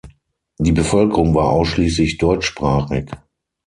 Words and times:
Die 0.57 0.71
Bevölkerung 0.71 1.35
war 1.35 1.51
ausschließlich 1.51 2.17
deutschsprachig. 2.17 3.05